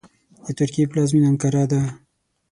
د 0.45 0.47
ترکیې 0.59 0.89
پلازمېنه 0.91 1.27
انکارا 1.31 1.63
ده. 1.71 1.81